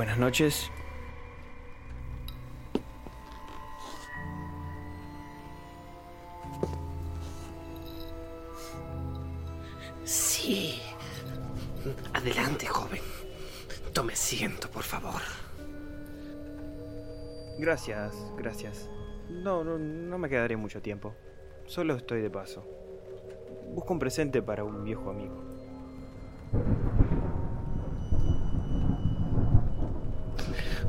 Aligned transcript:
Buenas 0.00 0.16
noches. 0.16 0.70
Sí. 10.04 10.80
Adelante, 12.14 12.64
joven. 12.64 13.02
Tome 13.92 14.14
asiento, 14.14 14.70
por 14.70 14.84
favor. 14.84 15.20
Gracias, 17.58 18.14
gracias. 18.38 18.88
No, 19.28 19.62
no, 19.62 19.76
no 19.76 20.16
me 20.16 20.30
quedaré 20.30 20.56
mucho 20.56 20.80
tiempo. 20.80 21.14
Solo 21.66 21.96
estoy 21.96 22.22
de 22.22 22.30
paso. 22.30 22.64
Busco 23.74 23.92
un 23.92 23.98
presente 23.98 24.40
para 24.40 24.64
un 24.64 24.82
viejo 24.82 25.10
amigo. 25.10 25.49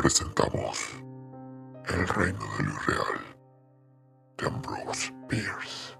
Presentamos 0.00 0.78
El 1.86 2.08
Reino 2.08 2.38
de 2.56 2.64
lo 2.64 2.70
Irreal 2.70 3.20
de 4.38 4.46
Ambrose 4.46 5.12
Pierce. 5.28 5.98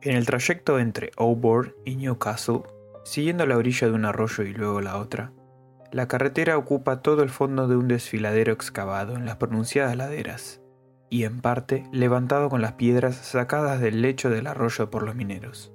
En 0.00 0.16
el 0.16 0.24
trayecto 0.24 0.78
entre 0.78 1.10
Auburn 1.18 1.74
y 1.84 1.96
Newcastle, 1.96 2.62
siguiendo 3.04 3.44
la 3.44 3.58
orilla 3.58 3.88
de 3.88 3.92
un 3.92 4.06
arroyo 4.06 4.42
y 4.42 4.54
luego 4.54 4.80
la 4.80 4.96
otra, 4.96 5.32
la 5.92 6.08
carretera 6.08 6.56
ocupa 6.56 7.02
todo 7.02 7.22
el 7.22 7.28
fondo 7.28 7.68
de 7.68 7.76
un 7.76 7.88
desfiladero 7.88 8.54
excavado 8.54 9.16
en 9.16 9.26
las 9.26 9.36
pronunciadas 9.36 9.94
laderas, 9.98 10.62
y 11.10 11.24
en 11.24 11.42
parte 11.42 11.86
levantado 11.92 12.48
con 12.48 12.62
las 12.62 12.72
piedras 12.72 13.16
sacadas 13.16 13.82
del 13.82 14.00
lecho 14.00 14.30
del 14.30 14.46
arroyo 14.46 14.90
por 14.90 15.02
los 15.02 15.14
mineros. 15.14 15.73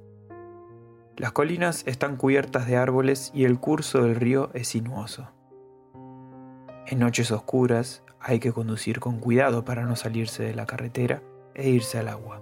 Las 1.19 1.33
colinas 1.33 1.83
están 1.85 2.15
cubiertas 2.15 2.65
de 2.65 2.77
árboles 2.77 3.29
y 3.35 3.43
el 3.43 3.59
curso 3.59 4.03
del 4.03 4.15
río 4.15 4.51
es 4.53 4.69
sinuoso. 4.69 5.29
En 6.87 6.99
noches 6.99 7.29
oscuras 7.31 8.03
hay 8.21 8.39
que 8.39 8.53
conducir 8.53 9.01
con 9.01 9.19
cuidado 9.19 9.65
para 9.65 9.83
no 9.83 9.97
salirse 9.97 10.43
de 10.43 10.55
la 10.55 10.65
carretera 10.65 11.21
e 11.55 11.69
irse 11.69 11.99
al 11.99 12.07
agua. 12.07 12.39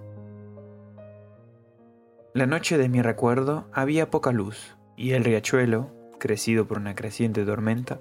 La 2.34 2.46
noche 2.46 2.78
de 2.78 2.88
mi 2.88 3.02
recuerdo 3.02 3.66
había 3.72 4.10
poca 4.10 4.30
luz 4.30 4.76
y 4.96 5.10
el 5.10 5.24
riachuelo, 5.24 5.90
crecido 6.20 6.68
por 6.68 6.78
una 6.78 6.94
creciente 6.94 7.44
tormenta, 7.44 7.98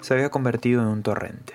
se 0.00 0.14
había 0.14 0.30
convertido 0.30 0.82
en 0.82 0.88
un 0.88 1.04
torrente. 1.04 1.54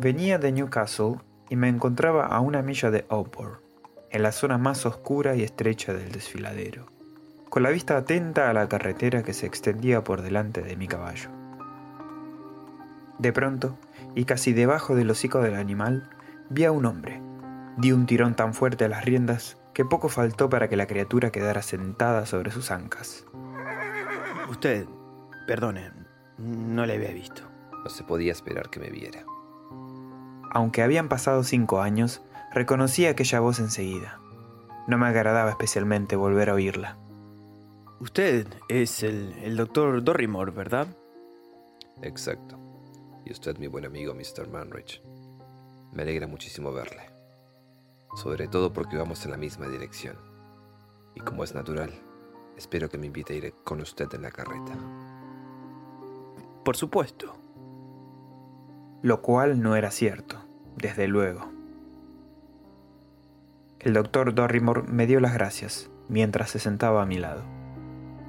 Venía 0.00 0.38
de 0.38 0.50
Newcastle 0.50 1.16
y 1.50 1.56
me 1.56 1.68
encontraba 1.68 2.24
a 2.24 2.40
una 2.40 2.62
milla 2.62 2.90
de 2.90 3.04
Auburn, 3.10 3.63
en 4.14 4.22
la 4.22 4.30
zona 4.30 4.58
más 4.58 4.86
oscura 4.86 5.34
y 5.34 5.42
estrecha 5.42 5.92
del 5.92 6.12
desfiladero, 6.12 6.86
con 7.50 7.64
la 7.64 7.70
vista 7.70 7.96
atenta 7.96 8.48
a 8.48 8.52
la 8.52 8.68
carretera 8.68 9.24
que 9.24 9.32
se 9.32 9.44
extendía 9.44 10.04
por 10.04 10.22
delante 10.22 10.62
de 10.62 10.76
mi 10.76 10.86
caballo. 10.86 11.30
De 13.18 13.32
pronto, 13.32 13.76
y 14.14 14.24
casi 14.24 14.52
debajo 14.52 14.94
del 14.94 15.10
hocico 15.10 15.40
del 15.40 15.56
animal, 15.56 16.10
vi 16.48 16.64
a 16.64 16.70
un 16.70 16.86
hombre. 16.86 17.20
Di 17.76 17.90
un 17.90 18.06
tirón 18.06 18.36
tan 18.36 18.54
fuerte 18.54 18.84
a 18.84 18.88
las 18.88 19.04
riendas 19.04 19.56
que 19.72 19.84
poco 19.84 20.08
faltó 20.08 20.48
para 20.48 20.68
que 20.68 20.76
la 20.76 20.86
criatura 20.86 21.30
quedara 21.30 21.62
sentada 21.62 22.24
sobre 22.24 22.52
sus 22.52 22.70
ancas. 22.70 23.26
Usted, 24.48 24.86
perdone, 25.48 25.90
no 26.38 26.86
le 26.86 26.94
había 26.94 27.10
visto. 27.10 27.42
No 27.82 27.90
se 27.90 28.04
podía 28.04 28.30
esperar 28.30 28.70
que 28.70 28.78
me 28.78 28.90
viera. 28.90 29.24
Aunque 30.52 30.84
habían 30.84 31.08
pasado 31.08 31.42
cinco 31.42 31.80
años, 31.80 32.22
reconocí 32.54 33.06
aquella 33.06 33.40
voz 33.40 33.58
enseguida. 33.58 34.20
No 34.86 34.96
me 34.96 35.06
agradaba 35.06 35.50
especialmente 35.50 36.14
volver 36.14 36.50
a 36.50 36.54
oírla. 36.54 36.96
Usted 38.00 38.46
es 38.68 39.02
el, 39.02 39.32
el 39.42 39.56
doctor 39.56 40.02
Dorrimore, 40.04 40.52
¿verdad? 40.52 40.86
Exacto. 42.02 42.58
Y 43.24 43.32
usted, 43.32 43.58
mi 43.58 43.66
buen 43.66 43.84
amigo 43.84 44.14
Mr. 44.14 44.48
Manrich. 44.48 45.02
Me 45.92 46.02
alegra 46.02 46.26
muchísimo 46.26 46.72
verle. 46.72 47.10
Sobre 48.14 48.46
todo 48.46 48.72
porque 48.72 48.96
vamos 48.96 49.24
en 49.24 49.32
la 49.32 49.36
misma 49.36 49.68
dirección. 49.68 50.16
Y 51.14 51.20
como 51.20 51.42
es 51.42 51.54
natural, 51.54 51.92
espero 52.56 52.88
que 52.88 52.98
me 52.98 53.06
invite 53.06 53.32
a 53.32 53.36
ir 53.36 53.54
con 53.64 53.80
usted 53.80 54.12
en 54.14 54.22
la 54.22 54.30
carreta. 54.30 54.74
Por 56.64 56.76
supuesto. 56.76 57.34
Lo 59.02 59.22
cual 59.22 59.60
no 59.60 59.76
era 59.76 59.90
cierto, 59.90 60.44
desde 60.76 61.08
luego. 61.08 61.63
El 63.84 63.92
doctor 63.92 64.34
Dorrimore 64.34 64.84
me 64.84 65.06
dio 65.06 65.20
las 65.20 65.34
gracias 65.34 65.90
mientras 66.08 66.48
se 66.48 66.58
sentaba 66.58 67.02
a 67.02 67.06
mi 67.06 67.18
lado, 67.18 67.42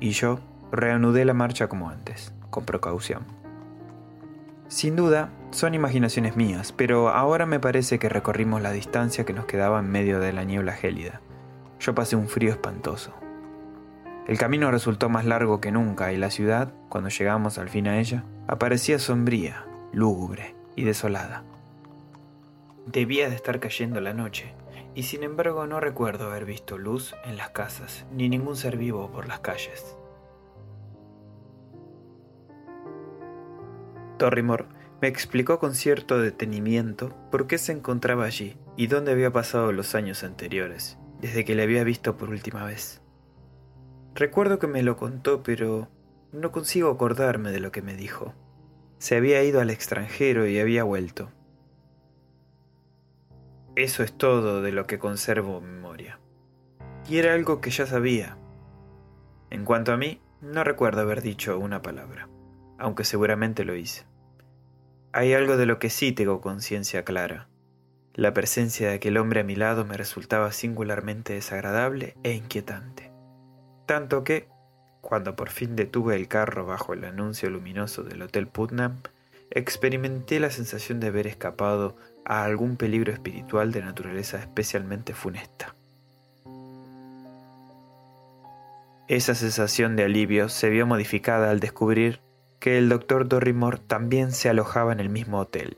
y 0.01 0.09
yo 0.09 0.41
reanudé 0.69 1.23
la 1.23 1.33
marcha 1.33 1.69
como 1.69 1.89
antes, 1.89 2.33
con 2.49 2.65
precaución. 2.65 3.23
Sin 4.67 4.97
duda, 4.97 5.29
son 5.51 5.73
imaginaciones 5.73 6.35
mías, 6.35 6.73
pero 6.73 7.07
ahora 7.07 7.45
me 7.45 7.61
parece 7.61 7.99
que 7.99 8.09
recorrimos 8.09 8.61
la 8.61 8.73
distancia 8.73 9.23
que 9.23 9.31
nos 9.31 9.45
quedaba 9.45 9.79
en 9.79 9.89
medio 9.89 10.19
de 10.19 10.33
la 10.33 10.43
niebla 10.43 10.73
gélida. 10.73 11.21
Yo 11.79 11.95
pasé 11.95 12.17
un 12.17 12.27
frío 12.27 12.51
espantoso. 12.51 13.13
El 14.27 14.37
camino 14.37 14.71
resultó 14.71 15.07
más 15.07 15.23
largo 15.23 15.61
que 15.61 15.71
nunca 15.71 16.11
y 16.11 16.17
la 16.17 16.31
ciudad, 16.31 16.73
cuando 16.89 17.09
llegamos 17.09 17.57
al 17.59 17.69
fin 17.69 17.87
a 17.87 17.97
ella, 17.97 18.25
aparecía 18.47 18.99
sombría, 18.99 19.65
lúgubre 19.93 20.53
y 20.75 20.83
desolada. 20.83 21.43
Debía 22.87 23.29
de 23.29 23.35
estar 23.35 23.61
cayendo 23.61 24.01
la 24.01 24.13
noche, 24.13 24.53
y 24.95 25.03
sin 25.03 25.23
embargo 25.23 25.67
no 25.67 25.79
recuerdo 25.79 26.27
haber 26.27 26.45
visto 26.45 26.77
luz 26.77 27.13
en 27.25 27.37
las 27.37 27.49
casas, 27.49 28.05
ni 28.11 28.29
ningún 28.29 28.55
ser 28.55 28.77
vivo 28.77 29.11
por 29.11 29.27
las 29.27 29.41
calles. 29.41 29.97
Torrimore 34.17 34.65
me 35.01 35.09
explicó 35.09 35.59
con 35.59 35.75
cierto 35.75 36.19
detenimiento 36.19 37.13
por 37.29 37.47
qué 37.47 37.57
se 37.57 37.73
encontraba 37.73 38.23
allí 38.23 38.57
y 38.77 38.87
dónde 38.87 39.11
había 39.11 39.31
pasado 39.31 39.73
los 39.73 39.93
años 39.93 40.23
anteriores, 40.23 40.97
desde 41.19 41.43
que 41.43 41.53
le 41.53 41.63
había 41.63 41.83
visto 41.83 42.15
por 42.15 42.29
última 42.29 42.63
vez. 42.63 43.01
Recuerdo 44.15 44.59
que 44.59 44.67
me 44.67 44.81
lo 44.81 44.95
contó, 44.95 45.43
pero 45.43 45.89
no 46.31 46.53
consigo 46.53 46.89
acordarme 46.89 47.51
de 47.51 47.59
lo 47.59 47.73
que 47.73 47.81
me 47.81 47.97
dijo. 47.97 48.33
Se 48.97 49.17
había 49.17 49.43
ido 49.43 49.59
al 49.59 49.69
extranjero 49.69 50.47
y 50.47 50.57
había 50.57 50.85
vuelto. 50.85 51.29
Eso 53.75 54.03
es 54.03 54.13
todo 54.13 54.61
de 54.61 54.71
lo 54.71 54.87
que 54.87 54.99
conservo 54.99 55.59
memoria. 55.59 56.19
Y 57.09 57.17
era 57.17 57.33
algo 57.33 57.59
que 57.59 57.71
ya 57.71 57.85
sabía. 57.85 58.37
En 59.49 59.65
cuanto 59.65 59.91
a 59.91 59.97
mí, 59.97 60.21
no 60.41 60.63
recuerdo 60.63 61.01
haber 61.01 61.21
dicho 61.21 61.59
una 61.59 61.81
palabra, 61.81 62.29
aunque 62.77 63.03
seguramente 63.03 63.65
lo 63.65 63.75
hice. 63.75 64.05
Hay 65.11 65.33
algo 65.33 65.57
de 65.57 65.65
lo 65.65 65.77
que 65.77 65.89
sí 65.89 66.13
tengo 66.13 66.39
conciencia 66.39 67.03
clara. 67.03 67.49
La 68.13 68.33
presencia 68.33 68.87
de 68.87 68.95
aquel 68.95 69.17
hombre 69.17 69.41
a 69.41 69.43
mi 69.43 69.57
lado 69.57 69.83
me 69.83 69.97
resultaba 69.97 70.53
singularmente 70.53 71.33
desagradable 71.33 72.15
e 72.23 72.31
inquietante. 72.31 73.11
Tanto 73.85 74.23
que, 74.23 74.47
cuando 75.01 75.35
por 75.35 75.49
fin 75.49 75.75
detuve 75.75 76.15
el 76.15 76.29
carro 76.29 76.65
bajo 76.65 76.93
el 76.93 77.03
anuncio 77.03 77.49
luminoso 77.49 78.03
del 78.03 78.21
Hotel 78.21 78.47
Putnam, 78.47 79.01
experimenté 79.49 80.39
la 80.39 80.49
sensación 80.49 81.01
de 81.01 81.07
haber 81.07 81.27
escapado 81.27 81.97
a 82.25 82.43
algún 82.43 82.75
peligro 82.75 83.13
espiritual 83.13 83.71
de 83.71 83.81
naturaleza 83.81 84.37
especialmente 84.37 85.13
funesta. 85.13 85.75
Esa 89.07 89.35
sensación 89.35 89.95
de 89.95 90.03
alivio 90.03 90.49
se 90.49 90.69
vio 90.69 90.87
modificada 90.87 91.51
al 91.51 91.59
descubrir 91.59 92.21
que 92.59 92.79
el 92.79 92.89
doctor 92.89 93.27
Dorrimore 93.27 93.77
también 93.77 94.31
se 94.31 94.49
alojaba 94.49 94.91
en 94.93 94.99
el 94.99 95.09
mismo 95.09 95.39
hotel. 95.39 95.77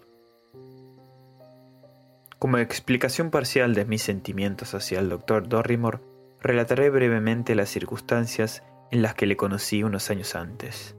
Como 2.40 2.60
explicación 2.60 3.32
parcial 3.32 3.74
de 3.74 3.84
mis 3.84 4.02
sentimientos 4.02 4.74
hacia 4.74 5.00
el 5.00 5.10
doctor 5.10 5.50
Dorrimore, 5.50 6.00
relataré 6.40 6.90
brevemente 6.90 7.56
las 7.56 7.70
circunstancias 7.70 8.64
en 8.92 9.02
las 9.02 9.16
que 9.16 9.26
le 9.26 9.36
conocí 9.36 9.84
unos 9.84 10.10
años 10.10 10.36
antes. 10.36 10.97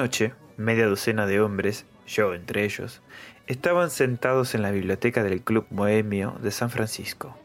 Noche, 0.00 0.32
media 0.56 0.86
docena 0.86 1.26
de 1.26 1.42
hombres, 1.42 1.84
yo 2.06 2.32
entre 2.32 2.64
ellos, 2.64 3.02
estaban 3.46 3.90
sentados 3.90 4.54
en 4.54 4.62
la 4.62 4.70
biblioteca 4.70 5.22
del 5.22 5.42
Club 5.42 5.66
Bohemio 5.68 6.38
de 6.40 6.50
San 6.50 6.70
Francisco. 6.70 7.36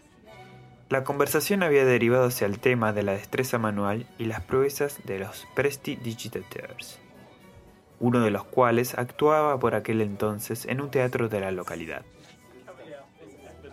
La 0.90 1.04
conversación 1.04 1.64
había 1.64 1.84
derivado 1.84 2.28
hacia 2.28 2.48
el 2.48 2.60
tema 2.60 2.94
de 2.94 3.04
la 3.04 3.12
destreza 3.12 3.58
manual 3.58 4.08
y 4.18 4.26
las 4.26 4.40
proezas 4.40 5.00
de 5.04 5.20
los 5.20 5.46
prestidigitateurs, 5.54 6.98
uno 8.00 8.22
de 8.22 8.32
los 8.32 8.46
cuales 8.46 8.98
actuaba 8.98 9.60
por 9.60 9.76
aquel 9.76 10.00
entonces 10.00 10.66
en 10.66 10.80
un 10.80 10.92
teatro 10.92 11.28
de 11.28 11.42
la 11.42 11.52
localidad. 11.52 12.06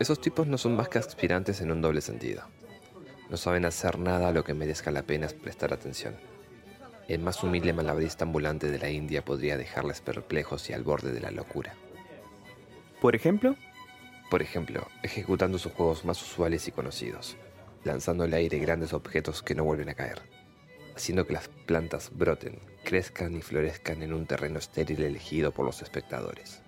Esos 0.00 0.20
tipos 0.20 0.48
no 0.48 0.58
son 0.58 0.74
más 0.74 0.88
que 0.88 0.98
aspirantes 0.98 1.60
en 1.60 1.70
un 1.70 1.80
doble 1.82 2.00
sentido. 2.00 2.42
No 3.30 3.36
saben 3.36 3.64
hacer 3.64 4.00
nada 4.00 4.30
a 4.30 4.32
lo 4.32 4.42
que 4.42 4.54
merezca 4.54 4.90
la 4.90 5.04
pena 5.04 5.28
prestar 5.28 5.72
atención. 5.72 6.31
El 7.08 7.20
más 7.20 7.42
humilde 7.42 7.72
malabarista 7.72 8.24
ambulante 8.24 8.70
de 8.70 8.78
la 8.78 8.88
India 8.90 9.24
podría 9.24 9.56
dejarles 9.56 10.00
perplejos 10.00 10.70
y 10.70 10.72
al 10.72 10.84
borde 10.84 11.12
de 11.12 11.20
la 11.20 11.30
locura. 11.30 11.74
¿Por 13.00 13.16
ejemplo? 13.16 13.56
Por 14.30 14.40
ejemplo, 14.40 14.86
ejecutando 15.02 15.58
sus 15.58 15.72
juegos 15.72 16.04
más 16.04 16.22
usuales 16.22 16.68
y 16.68 16.72
conocidos, 16.72 17.36
lanzando 17.84 18.24
al 18.24 18.32
aire 18.32 18.58
grandes 18.60 18.92
objetos 18.92 19.42
que 19.42 19.54
no 19.54 19.64
vuelven 19.64 19.88
a 19.88 19.94
caer, 19.94 20.22
haciendo 20.96 21.26
que 21.26 21.32
las 21.32 21.48
plantas 21.48 22.10
broten, 22.14 22.60
crezcan 22.84 23.36
y 23.36 23.42
florezcan 23.42 24.02
en 24.02 24.12
un 24.12 24.26
terreno 24.26 24.58
estéril 24.58 25.02
elegido 25.02 25.50
por 25.52 25.66
los 25.66 25.82
espectadores, 25.82 26.62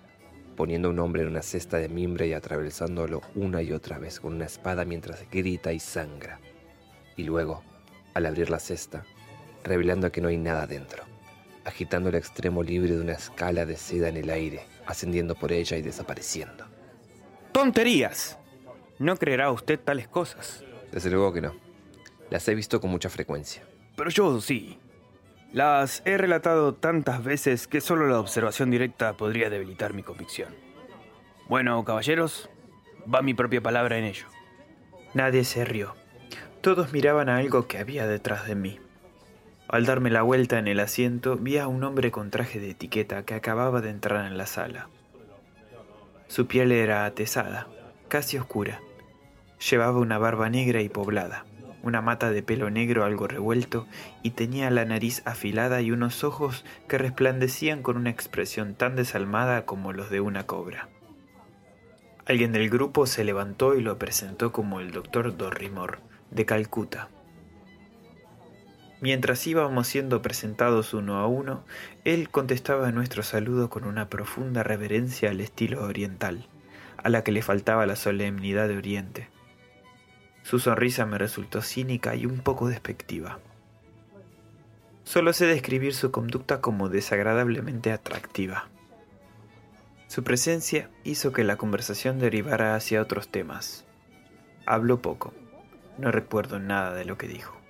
poniendo 0.57 0.89
a 0.89 0.91
un 0.91 0.99
hombre 0.99 1.21
en 1.21 1.29
una 1.29 1.41
cesta 1.41 1.77
de 1.77 1.89
mimbre 1.89 2.27
y 2.27 2.33
atravesándolo 2.33 3.21
una 3.33 3.61
y 3.61 3.71
otra 3.71 3.97
vez 3.97 4.19
con 4.19 4.33
una 4.33 4.45
espada 4.45 4.83
mientras 4.83 5.23
grita 5.31 5.71
y 5.71 5.79
sangra, 5.79 6.39
y 7.15 7.23
luego, 7.23 7.63
al 8.13 8.25
abrir 8.25 8.49
la 8.49 8.59
cesta, 8.59 9.05
revelando 9.65 10.11
que 10.11 10.21
no 10.21 10.29
hay 10.29 10.37
nada 10.37 10.67
dentro, 10.67 11.03
agitando 11.65 12.09
el 12.09 12.15
extremo 12.15 12.63
libre 12.63 12.93
de 12.95 13.01
una 13.01 13.13
escala 13.13 13.65
de 13.65 13.75
seda 13.75 14.07
en 14.07 14.17
el 14.17 14.29
aire, 14.29 14.61
ascendiendo 14.85 15.35
por 15.35 15.51
ella 15.51 15.75
y 15.75 15.81
desapareciendo. 15.81 16.65
¡Tonterías! 17.51 18.37
No 18.99 19.17
creerá 19.17 19.51
usted 19.51 19.79
tales 19.79 20.07
cosas. 20.07 20.63
Desde 20.91 21.09
luego 21.09 21.33
que 21.33 21.41
no. 21.41 21.55
Las 22.29 22.47
he 22.47 22.55
visto 22.55 22.79
con 22.79 22.91
mucha 22.91 23.09
frecuencia. 23.09 23.63
Pero 23.97 24.09
yo 24.09 24.39
sí. 24.39 24.77
Las 25.51 26.01
he 26.05 26.17
relatado 26.17 26.75
tantas 26.75 27.23
veces 27.23 27.67
que 27.67 27.81
solo 27.81 28.07
la 28.07 28.19
observación 28.19 28.71
directa 28.71 29.17
podría 29.17 29.49
debilitar 29.49 29.93
mi 29.93 30.03
convicción. 30.03 30.53
Bueno, 31.47 31.83
caballeros, 31.83 32.49
va 33.13 33.21
mi 33.21 33.33
propia 33.33 33.61
palabra 33.61 33.97
en 33.97 34.05
ello. 34.05 34.27
Nadie 35.13 35.43
se 35.43 35.65
rió. 35.65 35.95
Todos 36.61 36.91
miraban 36.93 37.29
a 37.29 37.37
algo 37.37 37.67
que 37.67 37.77
había 37.77 38.07
detrás 38.07 38.47
de 38.47 38.55
mí. 38.55 38.79
Al 39.67 39.85
darme 39.85 40.11
la 40.11 40.21
vuelta 40.21 40.59
en 40.59 40.67
el 40.67 40.79
asiento, 40.79 41.37
vi 41.37 41.57
a 41.57 41.67
un 41.67 41.83
hombre 41.83 42.11
con 42.11 42.29
traje 42.29 42.59
de 42.59 42.71
etiqueta 42.71 43.23
que 43.23 43.33
acababa 43.33 43.81
de 43.81 43.89
entrar 43.89 44.25
en 44.25 44.37
la 44.37 44.45
sala. 44.45 44.89
Su 46.27 46.45
piel 46.47 46.71
era 46.71 47.05
atesada, 47.05 47.67
casi 48.07 48.37
oscura. 48.37 48.81
Llevaba 49.69 49.99
una 49.99 50.17
barba 50.17 50.49
negra 50.49 50.81
y 50.81 50.89
poblada, 50.89 51.45
una 51.81 52.01
mata 52.01 52.31
de 52.31 52.43
pelo 52.43 52.69
negro 52.69 53.05
algo 53.05 53.27
revuelto 53.27 53.87
y 54.21 54.31
tenía 54.31 54.69
la 54.69 54.85
nariz 54.85 55.23
afilada 55.25 55.81
y 55.81 55.91
unos 55.91 56.23
ojos 56.23 56.63
que 56.87 56.97
resplandecían 56.97 57.81
con 57.81 57.97
una 57.97 58.09
expresión 58.09 58.75
tan 58.75 58.95
desalmada 58.95 59.65
como 59.65 59.93
los 59.93 60.09
de 60.09 60.19
una 60.19 60.45
cobra. 60.45 60.89
Alguien 62.27 62.51
del 62.51 62.69
grupo 62.69 63.05
se 63.05 63.23
levantó 63.23 63.75
y 63.75 63.81
lo 63.81 63.99
presentó 63.99 64.51
como 64.51 64.79
el 64.79 64.91
doctor 64.91 65.37
Dorrimore, 65.37 65.99
de 66.31 66.45
Calcuta. 66.45 67.09
Mientras 69.05 69.45
íbamos 69.45 69.85
siendo 69.85 70.23
presentados 70.23 70.95
uno 70.95 71.19
a 71.19 71.27
uno, 71.27 71.63
él 72.05 72.31
contestaba 72.31 72.91
nuestro 72.91 73.21
saludo 73.21 73.69
con 73.69 73.83
una 73.83 74.09
profunda 74.09 74.63
reverencia 74.63 75.29
al 75.29 75.41
estilo 75.41 75.83
oriental, 75.83 76.47
a 76.97 77.09
la 77.09 77.23
que 77.23 77.31
le 77.31 77.43
faltaba 77.43 77.85
la 77.85 77.97
solemnidad 77.97 78.67
de 78.67 78.77
Oriente. 78.77 79.29
Su 80.41 80.57
sonrisa 80.57 81.05
me 81.05 81.19
resultó 81.19 81.61
cínica 81.61 82.15
y 82.15 82.25
un 82.25 82.39
poco 82.39 82.67
despectiva. 82.67 83.37
Solo 85.03 85.33
sé 85.33 85.45
describir 85.45 85.93
su 85.93 86.09
conducta 86.09 86.59
como 86.59 86.89
desagradablemente 86.89 87.91
atractiva. 87.91 88.69
Su 90.07 90.23
presencia 90.23 90.89
hizo 91.03 91.31
que 91.31 91.43
la 91.43 91.57
conversación 91.57 92.17
derivara 92.17 92.73
hacia 92.73 93.03
otros 93.03 93.27
temas. 93.27 93.85
Habló 94.65 95.03
poco. 95.03 95.31
No 95.99 96.09
recuerdo 96.11 96.57
nada 96.57 96.95
de 96.95 97.05
lo 97.05 97.19
que 97.19 97.27
dijo. 97.27 97.64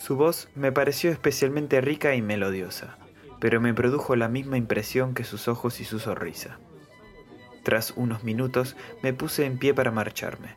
Su 0.00 0.16
voz 0.16 0.48
me 0.54 0.72
pareció 0.72 1.10
especialmente 1.10 1.82
rica 1.82 2.14
y 2.14 2.22
melodiosa, 2.22 2.96
pero 3.38 3.60
me 3.60 3.74
produjo 3.74 4.16
la 4.16 4.28
misma 4.28 4.56
impresión 4.56 5.12
que 5.12 5.24
sus 5.24 5.46
ojos 5.46 5.78
y 5.78 5.84
su 5.84 5.98
sonrisa. 5.98 6.58
Tras 7.64 7.92
unos 7.96 8.24
minutos 8.24 8.76
me 9.02 9.12
puse 9.12 9.44
en 9.44 9.58
pie 9.58 9.74
para 9.74 9.90
marcharme. 9.90 10.56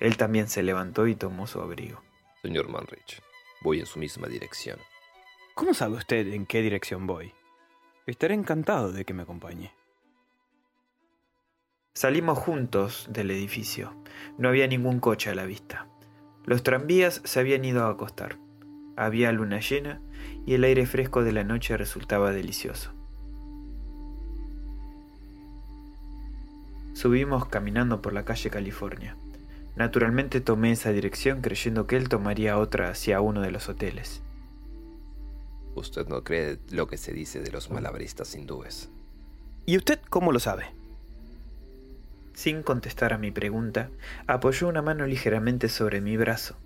Él 0.00 0.18
también 0.18 0.48
se 0.48 0.62
levantó 0.62 1.06
y 1.06 1.14
tomó 1.14 1.46
su 1.46 1.62
abrigo. 1.62 2.02
Señor 2.42 2.68
Manrich, 2.68 3.22
voy 3.62 3.80
en 3.80 3.86
su 3.86 3.98
misma 3.98 4.28
dirección. 4.28 4.78
¿Cómo 5.54 5.72
sabe 5.72 5.96
usted 5.96 6.26
en 6.34 6.44
qué 6.44 6.60
dirección 6.60 7.06
voy? 7.06 7.32
Estaré 8.06 8.34
encantado 8.34 8.92
de 8.92 9.06
que 9.06 9.14
me 9.14 9.22
acompañe. 9.22 9.72
Salimos 11.94 12.36
juntos 12.36 13.06
del 13.08 13.30
edificio. 13.30 13.94
No 14.36 14.50
había 14.50 14.66
ningún 14.66 15.00
coche 15.00 15.30
a 15.30 15.34
la 15.34 15.46
vista. 15.46 15.88
Los 16.44 16.62
tranvías 16.62 17.22
se 17.24 17.40
habían 17.40 17.64
ido 17.64 17.86
a 17.86 17.90
acostar. 17.90 18.38
Había 18.98 19.30
luna 19.30 19.60
llena 19.60 20.00
y 20.44 20.54
el 20.54 20.64
aire 20.64 20.84
fresco 20.84 21.22
de 21.22 21.30
la 21.30 21.44
noche 21.44 21.76
resultaba 21.76 22.32
delicioso. 22.32 22.90
Subimos 26.94 27.46
caminando 27.46 28.02
por 28.02 28.12
la 28.12 28.24
calle 28.24 28.50
California. 28.50 29.16
Naturalmente 29.76 30.40
tomé 30.40 30.72
esa 30.72 30.90
dirección 30.90 31.42
creyendo 31.42 31.86
que 31.86 31.96
él 31.96 32.08
tomaría 32.08 32.58
otra 32.58 32.88
hacia 32.88 33.20
uno 33.20 33.40
de 33.40 33.52
los 33.52 33.68
hoteles. 33.68 34.20
Usted 35.76 36.08
no 36.08 36.24
cree 36.24 36.58
lo 36.72 36.88
que 36.88 36.96
se 36.96 37.12
dice 37.12 37.38
de 37.38 37.52
los 37.52 37.70
malabaristas 37.70 38.34
hindúes. 38.34 38.90
¿Y 39.64 39.76
usted 39.76 40.00
cómo 40.10 40.32
lo 40.32 40.40
sabe? 40.40 40.72
Sin 42.34 42.64
contestar 42.64 43.12
a 43.12 43.18
mi 43.18 43.30
pregunta, 43.30 43.90
apoyó 44.26 44.66
una 44.66 44.82
mano 44.82 45.06
ligeramente 45.06 45.68
sobre 45.68 46.00
mi 46.00 46.16
brazo 46.16 46.56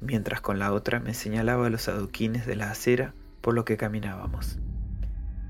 mientras 0.00 0.40
con 0.40 0.58
la 0.58 0.72
otra 0.72 1.00
me 1.00 1.14
señalaba 1.14 1.70
los 1.70 1.88
adoquines 1.88 2.46
de 2.46 2.56
la 2.56 2.70
acera 2.70 3.14
por 3.40 3.54
lo 3.54 3.64
que 3.64 3.76
caminábamos. 3.76 4.58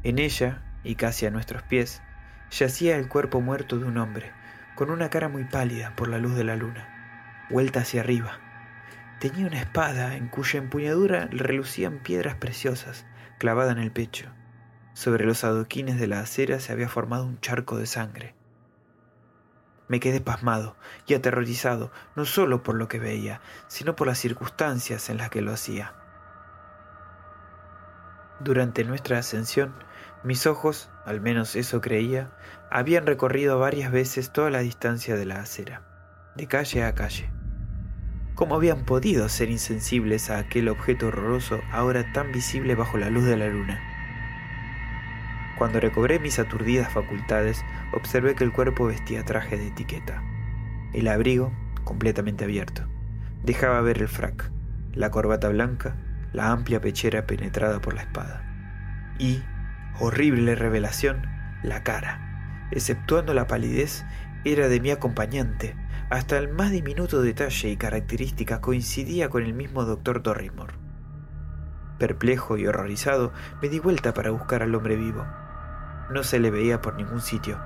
En 0.03 0.19
ella, 0.19 0.63
y 0.83 0.95
casi 0.95 1.27
a 1.27 1.31
nuestros 1.31 1.63
pies, 1.63 2.03
yacía 2.51 2.97
el 2.97 3.09
cuerpo 3.09 3.41
muerto 3.41 3.79
de 3.79 3.85
un 3.85 3.99
hombre, 3.99 4.33
con 4.75 4.91
una 4.91 5.11
cara 5.11 5.29
muy 5.29 5.45
pálida 5.45 5.95
por 5.97 6.09
la 6.09 6.19
luz 6.19 6.35
de 6.35 6.45
la 6.45 6.57
luna, 6.57 7.47
vuelta 7.51 7.81
hacia 7.81 8.01
arriba. 8.01 8.39
Tenía 9.19 9.47
una 9.47 9.61
espada 9.61 10.17
en 10.17 10.29
cuya 10.29 10.59
empuñadura 10.59 11.29
relucían 11.31 11.99
piedras 11.99 12.37
preciosas, 12.37 13.05
clavada 13.39 13.73
en 13.73 13.79
el 13.79 13.91
pecho. 13.91 14.31
Sobre 14.95 15.25
los 15.25 15.45
adoquines 15.45 16.01
de 16.01 16.07
la 16.07 16.21
acera 16.21 16.61
se 16.61 16.73
había 16.73 16.89
formado 16.89 17.27
un 17.27 17.41
charco 17.41 17.77
de 17.77 17.87
sangre. 17.87 18.35
Me 19.91 19.99
quedé 19.99 20.21
pasmado 20.21 20.77
y 21.09 21.15
aterrorizado, 21.15 21.91
no 22.15 22.25
solo 22.25 22.63
por 22.63 22.77
lo 22.77 22.87
que 22.87 23.01
veía, 23.01 23.41
sino 23.67 23.97
por 23.97 24.07
las 24.07 24.19
circunstancias 24.19 25.11
en 25.11 25.17
las 25.17 25.31
que 25.31 25.41
lo 25.41 25.53
hacía. 25.53 25.95
Durante 28.39 28.85
nuestra 28.85 29.19
ascensión, 29.19 29.75
mis 30.23 30.47
ojos, 30.47 30.91
al 31.05 31.21
menos 31.21 31.57
eso 31.57 31.81
creía, 31.81 32.31
habían 32.71 33.05
recorrido 33.05 33.59
varias 33.59 33.91
veces 33.91 34.31
toda 34.31 34.49
la 34.49 34.61
distancia 34.61 35.17
de 35.17 35.27
la 35.27 35.41
acera, 35.41 35.83
de 36.37 36.47
calle 36.47 36.85
a 36.85 36.95
calle. 36.95 37.29
¿Cómo 38.37 38.55
habían 38.55 38.85
podido 38.85 39.29
ser 39.29 39.51
insensibles 39.51 40.31
a 40.31 40.39
aquel 40.39 40.69
objeto 40.69 41.09
horroroso 41.09 41.59
ahora 41.73 42.13
tan 42.13 42.31
visible 42.31 42.77
bajo 42.77 42.97
la 42.97 43.11
luz 43.11 43.25
de 43.25 43.37
la 43.37 43.49
luna? 43.49 43.90
Cuando 45.59 45.81
recobré 45.81 46.19
mis 46.19 46.39
aturdidas 46.39 46.93
facultades, 46.93 47.65
observé 47.93 48.35
que 48.35 48.45
el 48.45 48.53
cuerpo 48.53 48.87
vestía 48.87 49.25
traje 49.25 49.57
de 49.57 49.69
etiqueta. 49.69 50.23
El 50.93 51.09
abrigo, 51.09 51.53
completamente 51.85 52.45
abierto, 52.45 52.87
dejaba 53.43 53.81
ver 53.81 53.99
el 53.99 54.09
frac, 54.09 54.51
la 54.93 55.11
corbata 55.11 55.49
blanca, 55.49 55.97
la 56.33 56.51
amplia 56.51 56.81
pechera 56.81 57.27
penetrada 57.27 57.81
por 57.81 57.95
la 57.95 58.03
espada. 58.03 58.45
Y, 59.19 59.43
horrible 59.99 60.55
revelación, 60.55 61.27
la 61.63 61.83
cara, 61.83 62.69
exceptuando 62.71 63.35
la 63.35 63.47
palidez, 63.47 64.05
era 64.45 64.69
de 64.69 64.81
mi 64.81 64.91
acompañante. 64.91 65.77
Hasta 66.09 66.39
el 66.39 66.49
más 66.49 66.71
diminuto 66.71 67.23
detalle 67.23 67.69
y 67.69 67.77
característica 67.77 68.61
coincidía 68.61 69.29
con 69.29 69.45
el 69.45 69.55
mismo 69.55 69.85
doctor 69.85 70.23
Dorrimore. 70.23 70.75
Perplejo 71.99 72.57
y 72.57 72.67
horrorizado, 72.67 73.33
me 73.61 73.69
di 73.69 73.79
vuelta 73.79 74.15
para 74.15 74.31
buscar 74.31 74.63
al 74.63 74.75
hombre 74.75 74.97
vivo. 74.97 75.27
No 76.11 76.25
se 76.25 76.39
le 76.39 76.51
veía 76.51 76.81
por 76.81 76.95
ningún 76.95 77.21
sitio. 77.21 77.59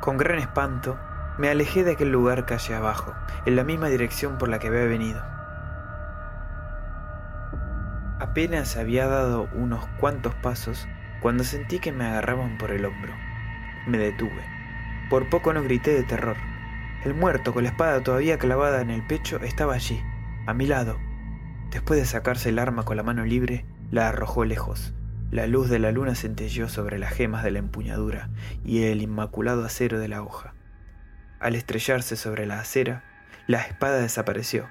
Con 0.00 0.16
gran 0.16 0.38
espanto, 0.38 0.98
me 1.38 1.48
alejé 1.48 1.84
de 1.84 1.92
aquel 1.92 2.10
lugar 2.10 2.46
calle 2.46 2.74
abajo, 2.74 3.14
en 3.44 3.56
la 3.56 3.64
misma 3.64 3.88
dirección 3.88 4.38
por 4.38 4.48
la 4.48 4.58
que 4.58 4.68
había 4.68 4.84
venido. 4.84 5.22
Apenas 8.18 8.76
había 8.78 9.06
dado 9.06 9.48
unos 9.52 9.86
cuantos 10.00 10.34
pasos 10.36 10.88
cuando 11.20 11.44
sentí 11.44 11.80
que 11.80 11.92
me 11.92 12.06
agarraban 12.06 12.56
por 12.56 12.70
el 12.70 12.86
hombro. 12.86 13.12
Me 13.86 13.98
detuve. 13.98 14.42
Por 15.10 15.28
poco 15.28 15.52
no 15.52 15.62
grité 15.62 15.92
de 15.92 16.02
terror. 16.02 16.36
El 17.04 17.12
muerto, 17.12 17.52
con 17.52 17.64
la 17.64 17.70
espada 17.70 18.02
todavía 18.02 18.38
clavada 18.38 18.80
en 18.80 18.90
el 18.90 19.06
pecho, 19.06 19.36
estaba 19.42 19.74
allí, 19.74 20.02
a 20.46 20.54
mi 20.54 20.66
lado. 20.66 20.98
Después 21.70 22.00
de 22.00 22.06
sacarse 22.06 22.48
el 22.48 22.58
arma 22.58 22.84
con 22.84 22.96
la 22.96 23.02
mano 23.02 23.24
libre, 23.24 23.66
la 23.90 24.08
arrojó 24.08 24.44
lejos. 24.46 24.94
La 25.36 25.46
luz 25.46 25.68
de 25.68 25.78
la 25.78 25.92
luna 25.92 26.14
centelleó 26.14 26.66
sobre 26.70 26.98
las 26.98 27.12
gemas 27.12 27.44
de 27.44 27.50
la 27.50 27.58
empuñadura 27.58 28.30
y 28.64 28.84
el 28.84 29.02
inmaculado 29.02 29.66
acero 29.66 29.98
de 29.98 30.08
la 30.08 30.22
hoja. 30.22 30.54
Al 31.40 31.54
estrellarse 31.54 32.16
sobre 32.16 32.46
la 32.46 32.58
acera, 32.58 33.04
la 33.46 33.60
espada 33.60 33.98
desapareció. 33.98 34.66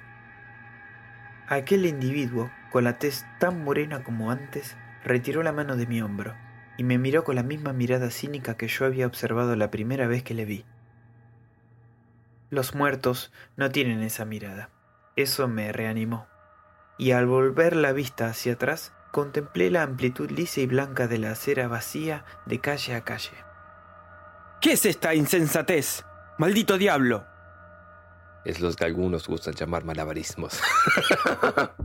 Aquel 1.46 1.86
individuo, 1.86 2.50
con 2.72 2.82
la 2.82 2.98
tez 2.98 3.24
tan 3.38 3.62
morena 3.62 4.02
como 4.02 4.32
antes, 4.32 4.76
retiró 5.04 5.44
la 5.44 5.52
mano 5.52 5.76
de 5.76 5.86
mi 5.86 6.02
hombro 6.02 6.34
y 6.76 6.82
me 6.82 6.98
miró 6.98 7.22
con 7.22 7.36
la 7.36 7.44
misma 7.44 7.72
mirada 7.72 8.10
cínica 8.10 8.56
que 8.56 8.66
yo 8.66 8.86
había 8.86 9.06
observado 9.06 9.54
la 9.54 9.70
primera 9.70 10.08
vez 10.08 10.24
que 10.24 10.34
le 10.34 10.46
vi. 10.46 10.64
Los 12.50 12.74
muertos 12.74 13.32
no 13.56 13.70
tienen 13.70 14.02
esa 14.02 14.24
mirada. 14.24 14.70
Eso 15.14 15.46
me 15.46 15.70
reanimó. 15.70 16.26
Y 16.98 17.12
al 17.12 17.26
volver 17.26 17.76
la 17.76 17.92
vista 17.92 18.26
hacia 18.26 18.54
atrás, 18.54 18.95
contemplé 19.16 19.70
la 19.70 19.82
amplitud 19.82 20.30
lisa 20.30 20.60
y 20.60 20.66
blanca 20.66 21.08
de 21.08 21.16
la 21.16 21.30
acera 21.30 21.68
vacía 21.68 22.26
de 22.44 22.60
calle 22.60 22.94
a 22.94 23.02
calle. 23.02 23.32
¿Qué 24.60 24.72
es 24.72 24.84
esta 24.84 25.14
insensatez? 25.14 26.04
¡Maldito 26.36 26.76
diablo! 26.76 27.24
Es 28.44 28.60
los 28.60 28.76
que 28.76 28.84
algunos 28.84 29.26
gustan 29.26 29.54
llamar 29.54 29.86
malabarismos. 29.86 30.60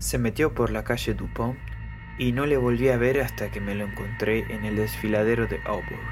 Se 0.00 0.18
metió 0.18 0.52
por 0.52 0.70
la 0.70 0.82
calle 0.82 1.14
Dupont 1.14 1.56
y 2.18 2.32
no 2.32 2.44
le 2.44 2.56
volví 2.56 2.88
a 2.88 2.96
ver 2.96 3.20
hasta 3.20 3.52
que 3.52 3.60
me 3.60 3.76
lo 3.76 3.84
encontré 3.84 4.52
en 4.52 4.64
el 4.64 4.74
desfiladero 4.74 5.46
de 5.46 5.60
Auburn. 5.64 6.10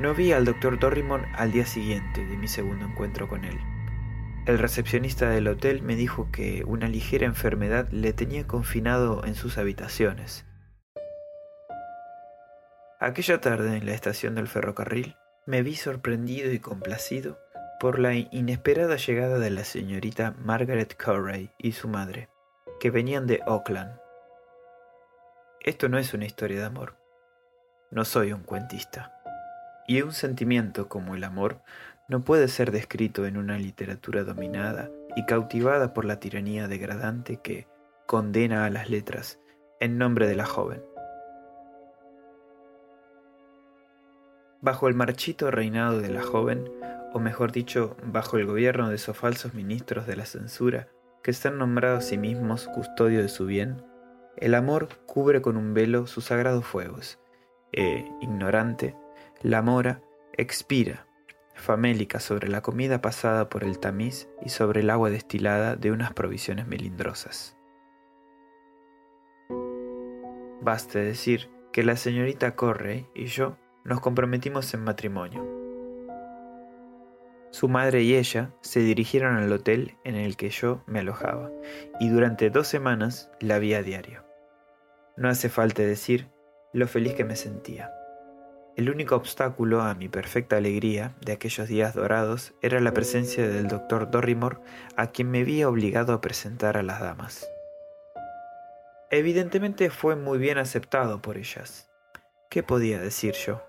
No 0.00 0.12
vi 0.12 0.32
al 0.32 0.44
doctor 0.44 0.76
Dorrimore 0.76 1.28
al 1.36 1.52
día 1.52 1.66
siguiente 1.66 2.26
de 2.26 2.36
mi 2.36 2.48
segundo 2.48 2.84
encuentro 2.84 3.28
con 3.28 3.44
él. 3.44 3.60
El 4.46 4.58
recepcionista 4.58 5.30
del 5.30 5.48
hotel 5.48 5.80
me 5.80 5.96
dijo 5.96 6.28
que 6.30 6.64
una 6.66 6.86
ligera 6.86 7.24
enfermedad 7.24 7.88
le 7.90 8.12
tenía 8.12 8.46
confinado 8.46 9.24
en 9.24 9.36
sus 9.36 9.56
habitaciones. 9.56 10.44
Aquella 13.00 13.40
tarde 13.40 13.78
en 13.78 13.86
la 13.86 13.94
estación 13.94 14.34
del 14.34 14.46
ferrocarril 14.46 15.16
me 15.46 15.62
vi 15.62 15.76
sorprendido 15.76 16.52
y 16.52 16.58
complacido 16.58 17.38
por 17.80 17.98
la 17.98 18.12
inesperada 18.14 18.96
llegada 18.96 19.38
de 19.38 19.48
la 19.48 19.64
señorita 19.64 20.34
Margaret 20.38 20.94
Corray 21.02 21.50
y 21.56 21.72
su 21.72 21.88
madre, 21.88 22.28
que 22.80 22.90
venían 22.90 23.26
de 23.26 23.40
Auckland. 23.46 23.98
Esto 25.60 25.88
no 25.88 25.96
es 25.96 26.12
una 26.12 26.26
historia 26.26 26.60
de 26.60 26.66
amor. 26.66 26.96
No 27.90 28.04
soy 28.04 28.34
un 28.34 28.42
cuentista. 28.42 29.10
Y 29.86 30.02
un 30.02 30.12
sentimiento 30.12 30.88
como 30.88 31.14
el 31.14 31.24
amor 31.24 31.62
no 32.08 32.20
puede 32.22 32.48
ser 32.48 32.70
descrito 32.70 33.26
en 33.26 33.36
una 33.36 33.58
literatura 33.58 34.24
dominada 34.24 34.90
y 35.16 35.24
cautivada 35.24 35.94
por 35.94 36.04
la 36.04 36.20
tiranía 36.20 36.68
degradante 36.68 37.38
que 37.42 37.66
condena 38.06 38.66
a 38.66 38.70
las 38.70 38.90
letras 38.90 39.40
en 39.80 39.98
nombre 39.98 40.26
de 40.26 40.36
la 40.36 40.44
joven. 40.44 40.82
Bajo 44.60 44.88
el 44.88 44.94
marchito 44.94 45.50
reinado 45.50 46.00
de 46.00 46.10
la 46.10 46.22
joven, 46.22 46.70
o 47.12 47.20
mejor 47.20 47.52
dicho, 47.52 47.96
bajo 48.02 48.38
el 48.38 48.46
gobierno 48.46 48.88
de 48.88 48.96
esos 48.96 49.16
falsos 49.16 49.54
ministros 49.54 50.06
de 50.06 50.16
la 50.16 50.24
censura, 50.24 50.88
que 51.22 51.30
están 51.30 51.58
nombrados 51.58 52.04
a 52.04 52.08
sí 52.08 52.18
mismos 52.18 52.66
custodio 52.68 53.22
de 53.22 53.28
su 53.28 53.46
bien, 53.46 53.82
el 54.36 54.54
amor 54.54 54.88
cubre 55.06 55.40
con 55.42 55.56
un 55.56 55.74
velo 55.74 56.06
sus 56.06 56.24
sagrados 56.26 56.64
fuegos, 56.64 57.18
e, 57.72 58.04
ignorante, 58.20 58.96
la 59.42 59.62
mora 59.62 60.02
expira, 60.36 61.06
famélica 61.54 62.20
sobre 62.20 62.48
la 62.48 62.60
comida 62.60 63.00
pasada 63.00 63.48
por 63.48 63.64
el 63.64 63.78
tamiz 63.78 64.28
y 64.44 64.50
sobre 64.50 64.80
el 64.80 64.90
agua 64.90 65.10
destilada 65.10 65.76
de 65.76 65.92
unas 65.92 66.12
provisiones 66.12 66.66
melindrosas. 66.66 67.56
Baste 70.60 70.98
decir 70.98 71.50
que 71.72 71.82
la 71.82 71.96
señorita 71.96 72.56
Correy 72.56 73.06
y 73.14 73.26
yo 73.26 73.56
nos 73.84 74.00
comprometimos 74.00 74.72
en 74.74 74.82
matrimonio. 74.84 75.44
Su 77.50 77.68
madre 77.68 78.02
y 78.02 78.14
ella 78.16 78.52
se 78.62 78.80
dirigieron 78.80 79.36
al 79.36 79.52
hotel 79.52 79.96
en 80.04 80.16
el 80.16 80.36
que 80.36 80.50
yo 80.50 80.82
me 80.86 81.00
alojaba 81.00 81.50
y 82.00 82.08
durante 82.08 82.50
dos 82.50 82.66
semanas 82.66 83.30
la 83.40 83.58
vi 83.58 83.74
a 83.74 83.82
diario. 83.82 84.24
No 85.16 85.28
hace 85.28 85.48
falta 85.48 85.82
decir 85.82 86.30
lo 86.72 86.88
feliz 86.88 87.14
que 87.14 87.24
me 87.24 87.36
sentía. 87.36 87.92
El 88.76 88.90
único 88.90 89.14
obstáculo 89.14 89.82
a 89.82 89.94
mi 89.94 90.08
perfecta 90.08 90.56
alegría 90.56 91.14
de 91.20 91.32
aquellos 91.32 91.68
días 91.68 91.94
dorados 91.94 92.54
era 92.60 92.80
la 92.80 92.92
presencia 92.92 93.48
del 93.48 93.68
doctor 93.68 94.10
Dorrimore, 94.10 94.58
a 94.96 95.08
quien 95.08 95.30
me 95.30 95.44
vi 95.44 95.62
obligado 95.62 96.12
a 96.12 96.20
presentar 96.20 96.76
a 96.76 96.82
las 96.82 97.00
damas. 97.00 97.48
Evidentemente 99.10 99.90
fue 99.90 100.16
muy 100.16 100.38
bien 100.38 100.58
aceptado 100.58 101.22
por 101.22 101.36
ellas. 101.36 101.88
¿Qué 102.50 102.64
podía 102.64 102.98
decir 102.98 103.34
yo? 103.34 103.62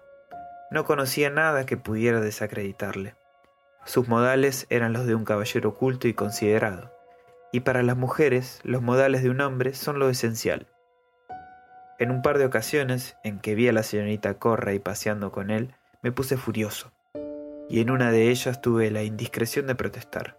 No 0.72 0.86
conocía 0.86 1.30
nada 1.30 1.68
que 1.68 1.78
pudiera 1.78 2.20
desacreditarle. 2.20 3.14
Sus 3.86 4.08
modales 4.08 4.66
eran 4.72 4.94
los 4.94 5.06
de 5.06 5.14
un 5.14 5.24
caballero 5.24 5.76
culto 5.76 6.08
y 6.08 6.16
considerado, 6.16 6.92
y 7.52 7.60
para 7.60 7.84
las 7.84 7.96
mujeres 7.96 8.60
los 8.64 8.82
modales 8.82 9.22
de 9.22 9.30
un 9.30 9.42
hombre 9.42 9.76
son 9.76 10.00
lo 10.00 10.10
esencial. 10.10 10.66
En 11.98 12.12
un 12.12 12.22
par 12.22 12.38
de 12.38 12.46
ocasiones 12.46 13.16
en 13.24 13.40
que 13.40 13.56
vi 13.56 13.70
a 13.70 13.72
la 13.72 13.84
señorita 13.84 14.38
Corray 14.38 14.80
paseando 14.80 15.32
con 15.32 15.50
él, 15.50 15.74
me 16.02 16.12
puse 16.12 16.36
furioso, 16.36 16.92
y 17.70 17.80
en 17.80 17.90
una 17.90 18.12
de 18.12 18.30
ellas 18.30 18.60
tuve 18.62 18.92
la 18.92 19.04
indiscreción 19.04 19.66
de 19.66 19.76
protestar. 19.76 20.38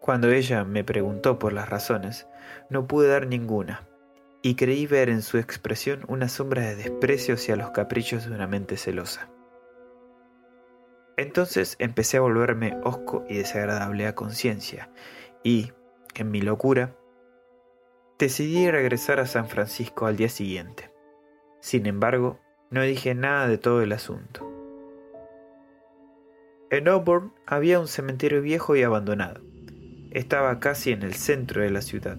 Cuando 0.00 0.30
ella 0.30 0.64
me 0.64 0.82
preguntó 0.82 1.38
por 1.38 1.52
las 1.52 1.68
razones, 1.68 2.26
no 2.70 2.88
pude 2.88 3.08
dar 3.08 3.28
ninguna, 3.28 3.86
y 4.42 4.56
creí 4.56 4.86
ver 4.86 5.08
en 5.08 5.22
su 5.22 5.38
expresión 5.38 6.04
una 6.08 6.28
sombra 6.28 6.62
de 6.62 6.74
desprecio 6.74 7.36
hacia 7.36 7.54
los 7.54 7.70
caprichos 7.70 8.26
de 8.26 8.34
una 8.34 8.48
mente 8.48 8.76
celosa. 8.76 9.30
Entonces 11.16 11.76
empecé 11.78 12.16
a 12.16 12.22
volverme 12.22 12.76
hosco 12.82 13.24
y 13.28 13.36
desagradable 13.36 14.08
a 14.08 14.16
conciencia, 14.16 14.90
y, 15.44 15.72
en 16.16 16.32
mi 16.32 16.40
locura, 16.40 16.96
Decidí 18.16 18.70
regresar 18.70 19.18
a 19.18 19.26
San 19.26 19.48
Francisco 19.48 20.06
al 20.06 20.16
día 20.16 20.28
siguiente. 20.28 20.88
Sin 21.60 21.84
embargo, 21.86 22.38
no 22.70 22.80
dije 22.82 23.12
nada 23.16 23.48
de 23.48 23.58
todo 23.58 23.82
el 23.82 23.90
asunto. 23.90 24.48
En 26.70 26.86
Auburn 26.86 27.32
había 27.44 27.80
un 27.80 27.88
cementerio 27.88 28.40
viejo 28.40 28.76
y 28.76 28.84
abandonado. 28.84 29.40
Estaba 30.12 30.60
casi 30.60 30.92
en 30.92 31.02
el 31.02 31.14
centro 31.14 31.62
de 31.62 31.70
la 31.70 31.82
ciudad. 31.82 32.18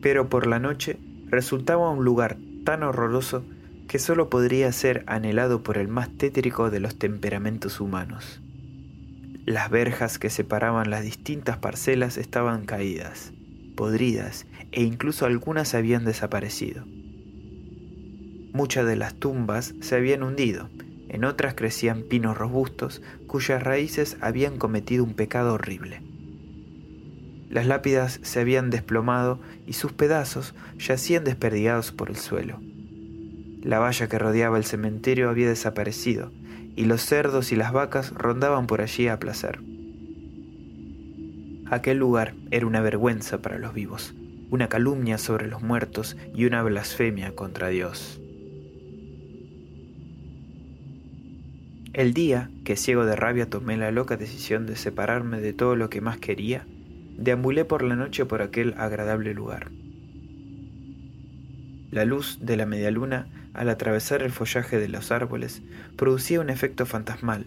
Pero 0.00 0.28
por 0.28 0.46
la 0.46 0.60
noche 0.60 1.00
resultaba 1.26 1.90
un 1.90 2.04
lugar 2.04 2.36
tan 2.64 2.84
horroroso 2.84 3.44
que 3.88 3.98
solo 3.98 4.30
podría 4.30 4.70
ser 4.70 5.02
anhelado 5.08 5.64
por 5.64 5.78
el 5.78 5.88
más 5.88 6.16
tétrico 6.16 6.70
de 6.70 6.78
los 6.78 6.96
temperamentos 6.96 7.80
humanos. 7.80 8.40
Las 9.44 9.68
verjas 9.68 10.20
que 10.20 10.30
separaban 10.30 10.90
las 10.90 11.02
distintas 11.02 11.56
parcelas 11.56 12.18
estaban 12.18 12.66
caídas 12.66 13.32
podridas 13.74 14.46
e 14.72 14.82
incluso 14.82 15.26
algunas 15.26 15.74
habían 15.74 16.04
desaparecido. 16.04 16.84
Muchas 18.52 18.86
de 18.86 18.96
las 18.96 19.14
tumbas 19.14 19.74
se 19.80 19.96
habían 19.96 20.22
hundido, 20.22 20.68
en 21.08 21.24
otras 21.24 21.54
crecían 21.54 22.02
pinos 22.02 22.36
robustos 22.36 23.02
cuyas 23.26 23.62
raíces 23.62 24.16
habían 24.20 24.58
cometido 24.58 25.04
un 25.04 25.14
pecado 25.14 25.54
horrible. 25.54 26.02
Las 27.50 27.66
lápidas 27.66 28.20
se 28.22 28.40
habían 28.40 28.70
desplomado 28.70 29.40
y 29.66 29.74
sus 29.74 29.92
pedazos 29.92 30.54
yacían 30.78 31.24
desperdigados 31.24 31.92
por 31.92 32.10
el 32.10 32.16
suelo. 32.16 32.60
La 33.62 33.78
valla 33.78 34.08
que 34.08 34.18
rodeaba 34.18 34.58
el 34.58 34.64
cementerio 34.64 35.30
había 35.30 35.48
desaparecido 35.48 36.32
y 36.76 36.84
los 36.84 37.02
cerdos 37.02 37.52
y 37.52 37.56
las 37.56 37.72
vacas 37.72 38.12
rondaban 38.12 38.66
por 38.66 38.80
allí 38.80 39.08
a 39.08 39.18
placer. 39.18 39.60
Aquel 41.70 41.98
lugar 41.98 42.34
era 42.50 42.66
una 42.66 42.82
vergüenza 42.82 43.40
para 43.40 43.58
los 43.58 43.72
vivos, 43.72 44.14
una 44.50 44.68
calumnia 44.68 45.16
sobre 45.16 45.48
los 45.48 45.62
muertos 45.62 46.16
y 46.34 46.44
una 46.44 46.62
blasfemia 46.62 47.34
contra 47.34 47.68
Dios. 47.68 48.20
El 51.94 52.12
día 52.12 52.50
que 52.64 52.76
ciego 52.76 53.06
de 53.06 53.16
rabia 53.16 53.48
tomé 53.48 53.76
la 53.76 53.92
loca 53.92 54.16
decisión 54.16 54.66
de 54.66 54.76
separarme 54.76 55.40
de 55.40 55.52
todo 55.52 55.74
lo 55.74 55.88
que 55.88 56.00
más 56.00 56.18
quería, 56.18 56.66
deambulé 57.16 57.64
por 57.64 57.82
la 57.82 57.96
noche 57.96 58.26
por 58.26 58.42
aquel 58.42 58.74
agradable 58.76 59.32
lugar. 59.32 59.70
La 61.90 62.04
luz 62.04 62.38
de 62.42 62.56
la 62.56 62.66
media 62.66 62.90
luna, 62.90 63.28
al 63.54 63.70
atravesar 63.70 64.22
el 64.22 64.32
follaje 64.32 64.78
de 64.78 64.88
los 64.88 65.12
árboles, 65.12 65.62
producía 65.96 66.40
un 66.40 66.50
efecto 66.50 66.84
fantasmal, 66.84 67.46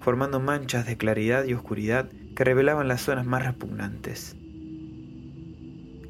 formando 0.00 0.40
manchas 0.40 0.84
de 0.86 0.96
claridad 0.96 1.44
y 1.44 1.54
oscuridad 1.54 2.10
que 2.36 2.44
revelaban 2.44 2.86
las 2.86 3.00
zonas 3.00 3.26
más 3.26 3.44
repugnantes. 3.44 4.36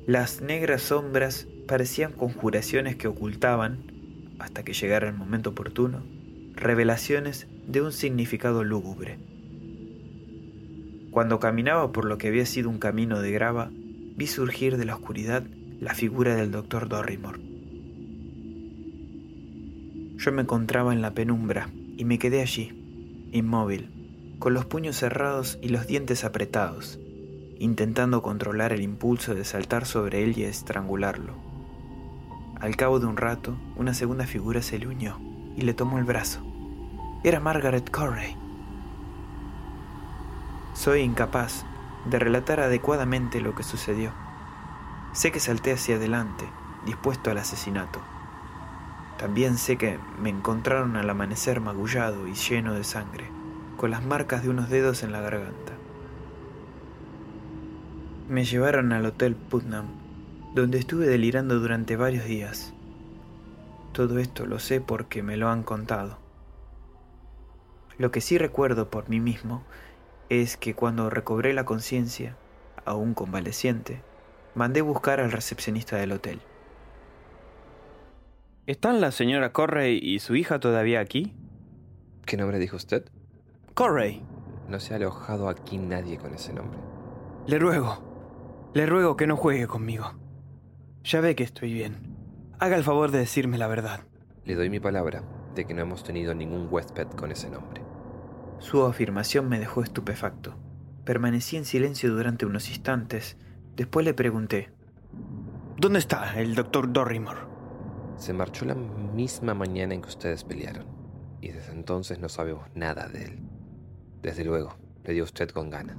Las 0.06 0.42
negras 0.42 0.83
sombras 0.83 1.47
parecían 1.66 2.12
conjuraciones 2.12 2.97
que 2.97 3.09
ocultaban, 3.09 3.78
hasta 4.40 4.64
que 4.64 4.75
llegara 4.75 5.09
el 5.09 5.14
momento 5.14 5.50
oportuno, 5.50 6.02
revelaciones 6.54 7.47
de 7.66 7.80
un 7.80 7.92
significado 7.92 8.64
lúgubre. 8.64 9.18
Cuando 11.12 11.38
caminaba 11.38 11.92
por 11.92 12.04
lo 12.04 12.18
que 12.18 12.28
había 12.28 12.45
sido 12.45 12.68
un 12.68 12.78
camino 12.78 13.21
de 13.21 13.30
grava, 13.30 13.71
vi 13.73 14.26
surgir 14.26 14.76
de 14.76 14.85
la 14.85 14.97
oscuridad 14.97 15.45
la 15.80 15.95
figura 15.95 16.35
del 16.35 16.50
doctor 16.50 16.88
Dorrimore. 16.88 17.40
Yo 20.16 20.33
me 20.33 20.42
encontraba 20.42 20.92
en 20.92 21.02
la 21.02 21.12
penumbra 21.12 21.71
y 21.97 22.04
me 22.04 22.18
quedé 22.18 22.40
allí, 22.40 23.28
inmóvil, 23.33 23.96
con 24.38 24.55
los 24.55 24.66
puños 24.66 24.97
cerrados 24.97 25.59
y 25.62 25.69
los 25.69 25.87
dientes 25.87 26.25
apretados, 26.25 26.99
intentando 27.59 28.23
controlar 28.23 28.73
el 28.73 28.83
impulso 28.83 29.35
de 29.35 29.45
saltar 29.45 29.87
sobre 29.87 30.23
él 30.23 30.37
y 30.37 30.45
estrangularlo. 30.45 31.35
Al 32.61 32.76
cabo 32.76 33.00
de 33.00 33.07
un 33.07 33.16
rato, 33.16 33.57
una 33.76 33.95
segunda 33.95 34.26
figura 34.26 34.62
se 34.62 34.78
le 34.78 34.87
unió 34.87 35.19
y 35.57 35.62
le 35.62 35.75
tomó 35.75 35.99
el 35.99 36.05
brazo. 36.05 36.40
Era 37.25 37.40
Margaret 37.40 37.90
Corey. 37.90 38.37
Soy 40.75 41.00
incapaz 41.00 41.64
de 42.05 42.19
relatar 42.19 42.61
adecuadamente 42.61 43.40
lo 43.40 43.55
que 43.55 43.62
sucedió. 43.62 44.12
Sé 45.12 45.33
que 45.33 45.40
salté 45.40 45.73
hacia 45.73 45.97
adelante, 45.97 46.45
dispuesto 46.85 47.31
al 47.31 47.38
asesinato. 47.38 48.00
También 49.19 49.57
sé 49.57 49.76
que 49.76 49.99
me 50.21 50.28
encontraron 50.28 50.97
al 50.97 51.09
amanecer 51.09 51.61
magullado 51.61 52.28
y 52.28 52.35
lleno 52.35 52.75
de 52.75 52.85
sangre, 52.85 53.31
con 53.76 53.90
las 53.90 54.04
marcas 54.04 54.42
de 54.42 54.49
unos 54.49 54.71
dedos 54.71 55.02
en 55.02 55.12
la 55.12 55.21
garganta. 55.21 55.73
Me 58.28 58.45
llevaron 58.45 58.92
al 58.92 59.06
Hotel 59.06 59.37
Putnam, 59.37 59.87
donde 60.54 60.78
estuve 60.78 61.06
delirando 61.06 61.59
durante 61.61 61.97
varios 61.97 62.25
días. 62.25 62.73
Todo 63.92 64.18
esto 64.18 64.47
lo 64.47 64.59
sé 64.59 64.80
porque 64.80 65.23
me 65.23 65.37
lo 65.37 65.49
han 65.49 65.62
contado. 65.62 66.18
Lo 67.99 68.11
que 68.11 68.21
sí 68.21 68.37
recuerdo 68.37 68.90
por 68.90 69.09
mí 69.09 69.21
mismo 69.21 69.62
es 70.28 70.56
que 70.56 70.75
cuando 70.75 71.09
recobré 71.09 71.54
la 71.54 71.64
conciencia, 71.64 72.37
aún 72.85 73.14
convaleciente, 73.14 74.02
mandé 74.54 74.80
buscar 74.80 75.21
al 75.21 75.33
recepcionista 75.33 75.97
del 75.97 76.12
hotel. 76.12 76.40
¿Están 78.66 79.00
la 79.00 79.12
señora 79.12 79.52
Correy 79.52 80.00
y 80.02 80.18
su 80.18 80.35
hija 80.35 80.59
todavía 80.59 81.00
aquí? 81.00 81.33
¿Qué 82.25 82.37
nombre 82.37 82.59
dijo 82.59 82.76
usted? 82.76 83.04
Correy. 83.76 84.23
No 84.71 84.80
se 84.80 84.95
ha 84.95 84.97
alojado 84.97 85.50
aquí 85.50 85.76
nadie 85.76 86.16
con 86.16 86.32
ese 86.32 86.54
nombre. 86.54 86.80
Le 87.47 87.58
ruego, 87.58 88.71
le 88.73 88.86
ruego 88.86 89.19
que 89.19 89.26
no 89.26 89.36
juegue 89.36 89.67
conmigo. 89.67 90.15
Ya 91.04 91.21
ve 91.21 91.36
que 91.36 91.45
estoy 91.45 91.75
bien. 91.75 92.17
Haga 92.58 92.76
el 92.76 92.84
favor 92.84 93.10
de 93.10 93.19
decirme 93.19 93.58
la 93.58 93.67
verdad. 93.67 94.00
Le 94.47 94.54
doy 94.54 94.71
mi 94.71 94.80
palabra 94.80 95.25
de 95.54 95.67
que 95.67 95.75
no 95.75 95.82
hemos 95.82 96.04
tenido 96.04 96.34
ningún 96.34 96.69
huésped 96.71 97.08
con 97.08 97.30
ese 97.30 97.50
nombre. 97.50 97.82
Su 98.60 98.82
afirmación 98.82 99.47
me 99.50 99.58
dejó 99.58 99.82
estupefacto. 99.82 100.54
Permanecí 101.04 101.58
en 101.58 101.67
silencio 101.67 102.15
durante 102.15 102.47
unos 102.47 102.71
instantes. 102.71 103.36
Después 103.76 104.06
le 104.06 104.15
pregunté. 104.15 104.71
¿Dónde 105.76 105.99
está 105.99 106.41
el 106.41 106.54
doctor 106.54 106.91
Dorrimore? 106.91 107.41
Se 108.17 108.32
marchó 108.32 108.65
la 108.65 108.75
misma 108.75 109.52
mañana 109.52 109.93
en 109.93 110.00
que 110.00 110.08
ustedes 110.08 110.45
pelearon. 110.45 110.86
Y 111.43 111.49
desde 111.49 111.73
entonces 111.73 112.19
no 112.19 112.30
sabemos 112.30 112.65
nada 112.75 113.06
de 113.08 113.25
él. 113.25 113.46
Desde 114.26 114.45
luego, 114.45 114.75
le 115.04 115.12
dio 115.12 115.23
usted 115.23 115.49
con 115.50 115.71
ganas. 115.71 115.97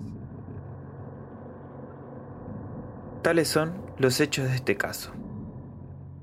Tales 3.21 3.47
son 3.47 3.81
los 3.97 4.19
hechos 4.19 4.49
de 4.49 4.55
este 4.55 4.75
caso. 4.75 5.13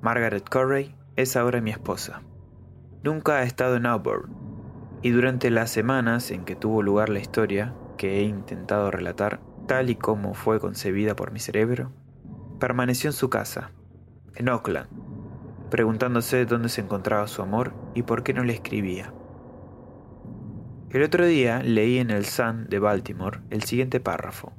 Margaret 0.02 0.46
Corey 0.46 0.94
es 1.16 1.34
ahora 1.34 1.62
mi 1.62 1.70
esposa. 1.70 2.20
Nunca 3.02 3.38
ha 3.38 3.44
estado 3.44 3.76
en 3.76 3.86
Auburn, 3.86 4.36
y 5.00 5.12
durante 5.12 5.48
las 5.48 5.70
semanas 5.70 6.30
en 6.30 6.44
que 6.44 6.56
tuvo 6.56 6.82
lugar 6.82 7.08
la 7.08 7.20
historia 7.20 7.72
que 7.96 8.18
he 8.18 8.24
intentado 8.24 8.90
relatar, 8.90 9.40
tal 9.66 9.88
y 9.88 9.96
como 9.96 10.34
fue 10.34 10.60
concebida 10.60 11.16
por 11.16 11.32
mi 11.32 11.40
cerebro, 11.40 11.90
permaneció 12.60 13.08
en 13.08 13.14
su 13.14 13.30
casa, 13.30 13.70
en 14.34 14.50
Oakland, 14.50 14.90
preguntándose 15.70 16.44
dónde 16.44 16.68
se 16.68 16.82
encontraba 16.82 17.26
su 17.28 17.40
amor 17.40 17.72
y 17.94 18.02
por 18.02 18.22
qué 18.22 18.34
no 18.34 18.44
le 18.44 18.52
escribía. 18.52 19.10
El 20.94 21.02
otro 21.02 21.26
día 21.26 21.60
leí 21.60 21.98
en 21.98 22.10
el 22.10 22.24
Sun 22.24 22.68
de 22.70 22.78
Baltimore 22.78 23.40
el 23.50 23.64
siguiente 23.64 23.98
párrafo. 23.98 24.52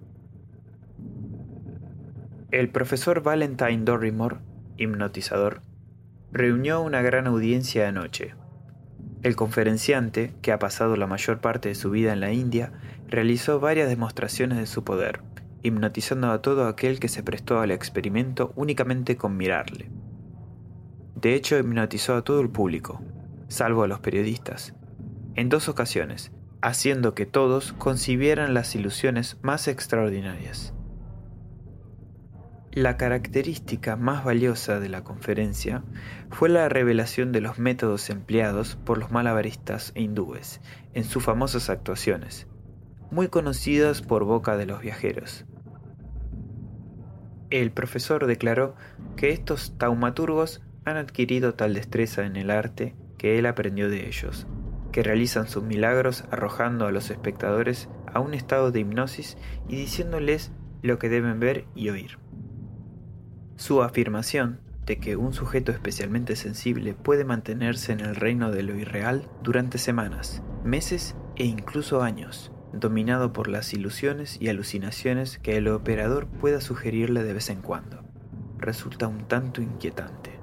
El 2.51 2.69
profesor 2.69 3.23
Valentine 3.23 3.85
Dorrimore, 3.85 4.39
hipnotizador, 4.75 5.61
reunió 6.33 6.81
una 6.81 7.01
gran 7.01 7.25
audiencia 7.27 7.87
anoche 7.87 8.33
el 9.23 9.37
conferenciante, 9.37 10.33
que 10.41 10.51
ha 10.51 10.59
pasado 10.59 10.97
la 10.97 11.07
mayor 11.07 11.39
parte 11.39 11.69
de 11.69 11.75
su 11.75 11.89
vida 11.89 12.11
en 12.11 12.19
la 12.19 12.31
India, 12.31 12.73
realizó 13.07 13.59
varias 13.59 13.89
demostraciones 13.89 14.57
de 14.57 14.67
su 14.67 14.83
poder, 14.83 15.21
hipnotizando 15.63 16.29
a 16.31 16.43
todo 16.43 16.67
aquel 16.67 16.99
que 16.99 17.07
se 17.07 17.23
prestó 17.23 17.59
al 17.59 17.71
experimento 17.71 18.51
únicamente 18.55 19.15
con 19.15 19.35
mirarle. 19.35 19.89
De 21.15 21.33
hecho, 21.33 21.57
hipnotizó 21.57 22.13
a 22.13 22.23
todo 22.23 22.39
el 22.41 22.49
público, 22.49 23.01
salvo 23.47 23.81
a 23.81 23.87
los 23.87 23.99
periodistas, 23.99 24.75
en 25.35 25.49
dos 25.49 25.69
ocasiones, 25.69 26.31
haciendo 26.61 27.13
que 27.13 27.25
todos 27.25 27.73
concibieran 27.73 28.53
las 28.53 28.75
ilusiones 28.75 29.37
más 29.41 29.67
extraordinarias. 29.67 30.73
La 32.71 32.97
característica 32.97 33.95
más 33.95 34.25
valiosa 34.25 34.81
de 34.81 34.89
la 34.89 35.03
conferencia 35.03 35.83
fue 36.29 36.49
la 36.49 36.67
revelación 36.67 37.31
de 37.31 37.39
los 37.39 37.57
métodos 37.57 38.09
empleados 38.09 38.75
por 38.75 38.97
los 38.97 39.11
malabaristas 39.11 39.93
hindúes 39.95 40.59
en 40.93 41.05
sus 41.05 41.23
famosas 41.23 41.69
actuaciones, 41.69 42.47
muy 43.11 43.29
conocidas 43.29 44.01
por 44.01 44.25
boca 44.25 44.57
de 44.57 44.65
los 44.65 44.81
viajeros. 44.81 45.45
El 47.49 47.71
profesor 47.71 48.27
declaró 48.27 48.75
que 49.15 49.29
estos 49.29 49.77
taumaturgos 49.77 50.61
han 50.83 50.97
adquirido 50.97 51.53
tal 51.53 51.73
destreza 51.73 52.25
en 52.25 52.35
el 52.35 52.51
arte 52.51 52.93
que 53.17 53.39
él 53.39 53.45
aprendió 53.45 53.89
de 53.89 54.07
ellos, 54.07 54.47
que 54.95 55.03
realizan 55.03 55.49
sus 55.49 55.61
milagros 55.61 56.23
arrojando 56.31 56.87
a 56.87 56.91
los 56.93 57.11
espectadores 57.11 57.89
a 58.07 58.21
un 58.21 58.33
estado 58.33 58.71
de 58.71 58.79
hipnosis 58.79 59.37
y 59.67 59.75
diciéndoles 59.75 60.53
lo 60.83 60.99
que 60.99 61.09
deben 61.09 61.37
ver 61.41 61.65
y 61.75 61.89
oír. 61.89 62.17
Su 63.57 63.83
afirmación 63.83 64.61
de 64.85 64.97
que 64.97 65.17
un 65.17 65.33
sujeto 65.33 65.73
especialmente 65.73 66.37
sensible 66.37 66.93
puede 66.93 67.25
mantenerse 67.25 67.91
en 67.91 67.99
el 67.99 68.15
reino 68.15 68.51
de 68.51 68.63
lo 68.63 68.73
irreal 68.73 69.27
durante 69.43 69.79
semanas, 69.79 70.41
meses 70.63 71.17
e 71.35 71.43
incluso 71.43 72.01
años, 72.01 72.53
dominado 72.71 73.33
por 73.33 73.49
las 73.49 73.73
ilusiones 73.73 74.37
y 74.39 74.47
alucinaciones 74.47 75.39
que 75.39 75.57
el 75.57 75.67
operador 75.67 76.27
pueda 76.27 76.61
sugerirle 76.61 77.21
de 77.23 77.33
vez 77.33 77.49
en 77.49 77.61
cuando, 77.61 78.05
resulta 78.59 79.09
un 79.09 79.27
tanto 79.27 79.61
inquietante. 79.61 80.34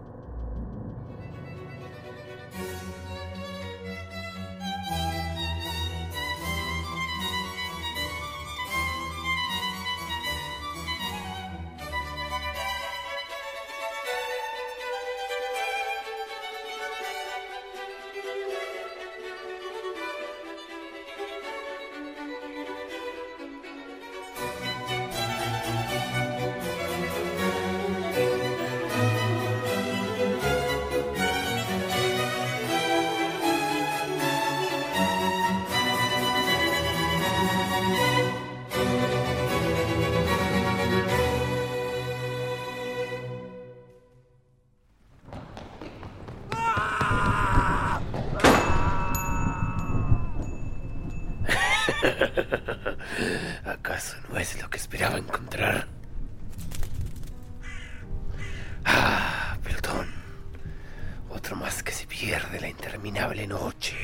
otro 61.43 61.57
más 61.57 61.83
que 61.83 61.91
se 61.91 62.07
pierde 62.07 62.61
la 62.61 62.69
interminable 62.69 63.49
noche. 63.49 63.97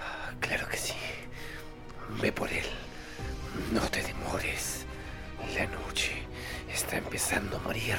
Ah, 0.00 0.30
claro 0.38 0.68
que 0.68 0.76
sí. 0.76 0.94
Ve 2.22 2.30
por 2.30 2.48
él. 2.52 2.66
No 3.72 3.80
te 3.80 4.00
demores. 4.00 4.86
La 5.56 5.66
noche 5.66 6.12
está 6.72 6.98
empezando 6.98 7.56
a 7.56 7.60
morir. 7.62 7.96